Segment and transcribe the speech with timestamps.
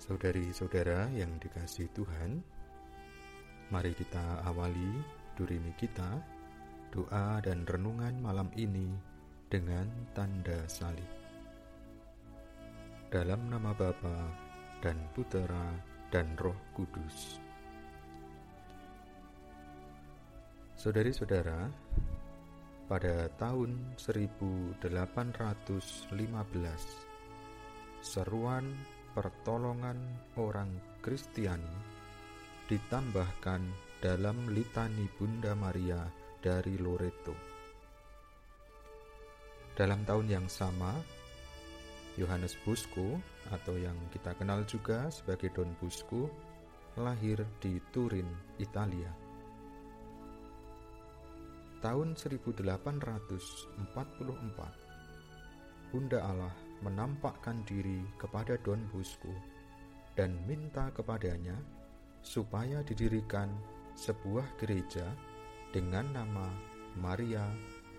[0.00, 2.40] Saudari-saudara yang dikasih Tuhan,
[3.68, 4.96] mari kita awali
[5.36, 6.16] durimi kita,
[6.88, 8.88] doa dan renungan malam ini
[9.52, 9.84] dengan
[10.16, 11.04] tanda salib.
[13.12, 14.32] Dalam nama Bapa
[14.80, 15.76] dan Putera
[16.08, 17.36] dan Roh Kudus.
[20.80, 21.68] Saudari-saudara,
[22.88, 24.80] pada tahun 1815,
[28.00, 28.64] seruan
[29.14, 29.98] pertolongan
[30.38, 30.70] orang
[31.02, 31.90] Kristiani
[32.70, 33.62] ditambahkan
[33.98, 36.06] dalam litani Bunda Maria
[36.38, 37.34] dari Loreto.
[39.74, 40.94] Dalam tahun yang sama,
[42.14, 43.18] Yohanes Bosco
[43.50, 46.30] atau yang kita kenal juga sebagai Don Bosco
[46.94, 48.28] lahir di Turin,
[48.62, 49.10] Italia.
[51.80, 53.80] Tahun 1844,
[55.90, 59.32] Bunda Allah menampakkan diri kepada Don Bosco
[60.16, 61.56] dan minta kepadanya
[62.20, 63.48] supaya didirikan
[63.96, 65.04] sebuah gereja
[65.72, 66.48] dengan nama
[66.98, 67.44] Maria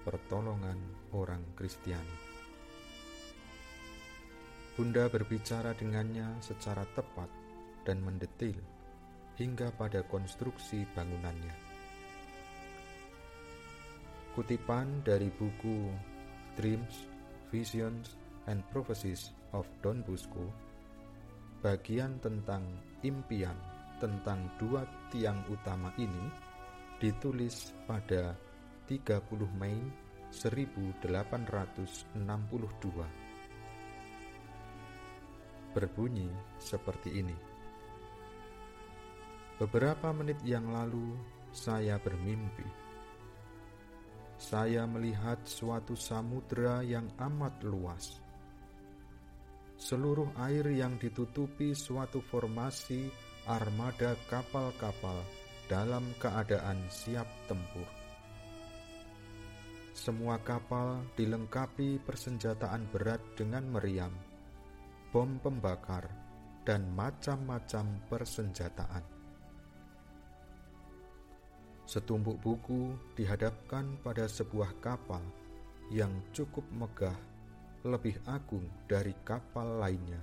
[0.01, 0.77] Pertolongan
[1.13, 2.17] Orang Kristiani.
[4.75, 7.29] Bunda berbicara dengannya secara tepat
[7.85, 8.57] dan mendetil
[9.37, 11.55] hingga pada konstruksi bangunannya.
[14.31, 15.91] Kutipan dari buku
[16.55, 17.07] Dreams,
[17.51, 20.49] Visions, and Prophecies of Don Bosco,
[21.61, 22.65] bagian tentang
[23.05, 23.53] impian
[24.01, 24.81] tentang dua
[25.13, 26.25] tiang utama ini
[26.97, 28.33] ditulis pada
[28.89, 29.21] 30
[29.61, 29.77] Mei
[30.33, 32.17] 1862.
[35.71, 37.37] Berbunyi seperti ini.
[39.61, 41.13] Beberapa menit yang lalu
[41.53, 42.65] saya bermimpi.
[44.41, 48.30] Saya melihat suatu samudera yang amat luas
[49.81, 53.09] seluruh air yang ditutupi suatu formasi
[53.49, 55.17] armada kapal-kapal
[55.65, 57.89] dalam keadaan siap tempur.
[59.97, 64.13] Semua kapal dilengkapi persenjataan berat dengan meriam,
[65.09, 66.05] bom pembakar,
[66.61, 69.01] dan macam-macam persenjataan.
[71.89, 75.25] Setumpuk buku dihadapkan pada sebuah kapal
[75.89, 77.30] yang cukup megah
[77.81, 80.21] lebih agung dari kapal lainnya.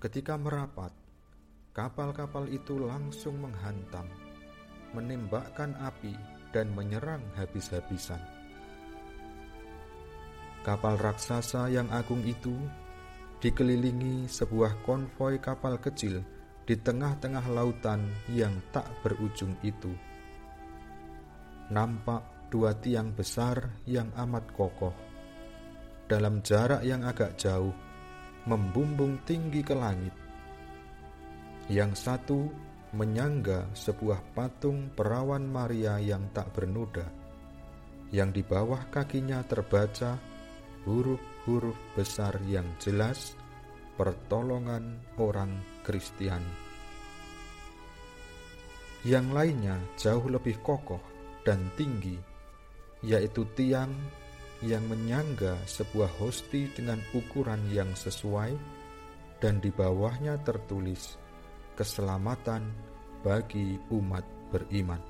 [0.00, 0.92] Ketika merapat,
[1.76, 4.08] kapal-kapal itu langsung menghantam,
[4.96, 6.16] menembakkan api,
[6.50, 8.18] dan menyerang habis-habisan.
[10.66, 12.52] Kapal raksasa yang agung itu
[13.40, 16.20] dikelilingi sebuah konvoi kapal kecil
[16.68, 19.88] di tengah-tengah lautan yang tak berujung itu.
[21.72, 24.92] Nampak dua tiang besar yang amat kokoh.
[26.10, 27.70] Dalam jarak yang agak jauh,
[28.50, 30.10] membumbung tinggi ke langit.
[31.70, 32.50] Yang satu
[32.98, 37.06] menyangga sebuah patung perawan Maria yang tak bernoda,
[38.10, 40.18] yang di bawah kakinya terbaca
[40.82, 43.38] huruf-huruf besar yang jelas
[43.94, 46.66] pertolongan orang Kristiani.
[49.06, 51.00] Yang lainnya jauh lebih kokoh
[51.46, 52.29] dan tinggi
[53.00, 53.92] yaitu tiang
[54.60, 58.52] yang menyangga sebuah hosti dengan ukuran yang sesuai
[59.40, 61.16] dan di bawahnya tertulis
[61.72, 62.68] keselamatan
[63.24, 65.00] bagi umat beriman.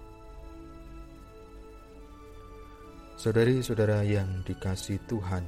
[3.19, 5.45] Saudari-saudara yang dikasih Tuhan,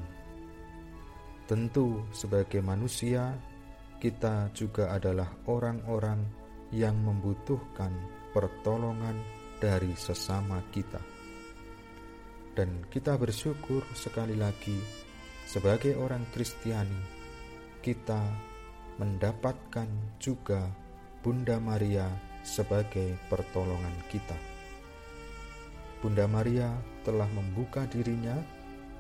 [1.47, 3.39] tentu sebagai manusia
[4.03, 6.27] kita juga adalah orang-orang
[6.75, 7.95] yang membutuhkan
[8.35, 9.15] pertolongan
[9.63, 11.22] dari sesama kita
[12.53, 14.77] dan kita bersyukur sekali lagi
[15.49, 17.01] sebagai orang Kristiani
[17.81, 18.21] kita
[19.01, 19.89] mendapatkan
[20.21, 20.71] juga
[21.23, 22.07] Bunda Maria
[22.43, 24.37] sebagai pertolongan kita.
[26.03, 26.71] Bunda Maria
[27.07, 28.35] telah membuka dirinya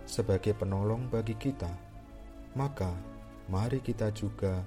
[0.06, 1.70] sebagai penolong bagi kita.
[2.54, 2.90] Maka
[3.50, 4.62] mari kita juga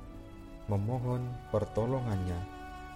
[0.67, 2.39] memohon pertolongannya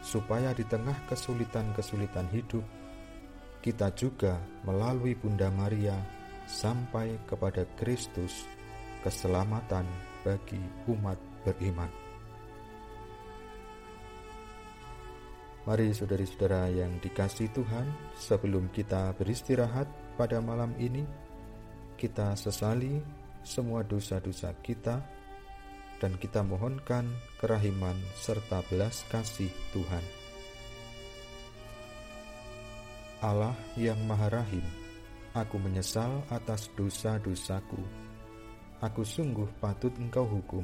[0.04, 2.64] supaya di tengah kesulitan-kesulitan hidup
[3.60, 6.00] kita juga melalui Bunda Maria
[6.48, 8.48] sampai kepada Kristus,
[9.04, 9.86] keselamatan
[10.24, 11.92] bagi umat beriman.
[15.68, 17.86] Mari saudari-saudara yang dikasih Tuhan,
[18.18, 19.86] sebelum kita beristirahat
[20.18, 21.06] pada malam ini,
[22.00, 22.98] kita sesali
[23.46, 25.04] semua dosa-dosa kita
[26.00, 27.06] dan kita mohonkan
[27.38, 30.19] kerahiman serta belas kasih Tuhan.
[33.20, 34.64] Allah yang Maha Rahim,
[35.36, 37.84] aku menyesal atas dosa-dosaku.
[38.80, 40.64] Aku sungguh patut engkau hukum.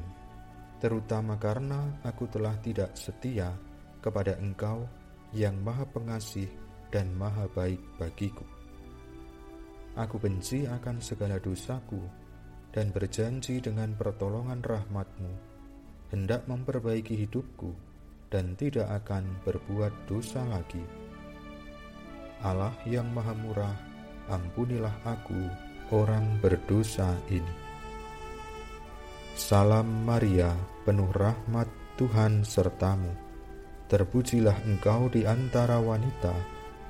[0.80, 3.52] terutama karena aku telah tidak setia
[4.04, 4.86] kepada Engkau
[5.32, 6.52] yang Maha Pengasih
[6.92, 8.44] dan Maha Baik bagiku.
[9.96, 12.00] Aku benci akan segala dosaku
[12.76, 15.32] dan berjanji dengan pertolongan rahmatmu
[16.12, 17.72] hendak memperbaiki hidupku
[18.30, 21.05] dan tidak akan berbuat dosa lagi.
[22.46, 23.74] Allah yang maha murah,
[24.30, 25.50] ampunilah aku,
[25.90, 27.50] orang berdosa ini.
[29.34, 30.54] Salam Maria,
[30.86, 31.66] penuh rahmat
[31.98, 33.10] Tuhan sertamu.
[33.90, 36.38] Terpujilah engkau di antara wanita,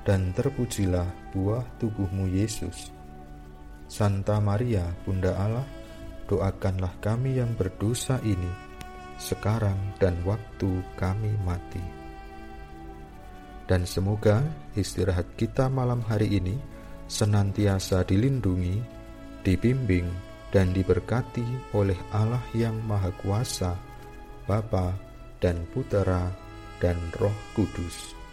[0.04, 2.92] dan terpujilah buah tubuhmu Yesus.
[3.88, 5.66] Santa Maria, Bunda Allah,
[6.28, 8.52] doakanlah kami yang berdosa ini,
[9.16, 12.05] sekarang dan waktu kami mati.
[13.66, 14.42] Dan semoga
[14.78, 16.54] istirahat kita malam hari ini
[17.10, 18.78] senantiasa dilindungi,
[19.42, 20.06] dibimbing,
[20.54, 23.74] dan diberkati oleh Allah yang Maha Kuasa,
[24.46, 24.94] Bapa
[25.42, 26.30] dan Putera
[26.78, 28.25] dan Roh Kudus